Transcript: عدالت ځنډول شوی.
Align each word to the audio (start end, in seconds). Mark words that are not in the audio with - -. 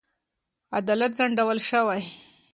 عدالت 0.77 1.11
ځنډول 1.17 1.59
شوی. 1.69 2.01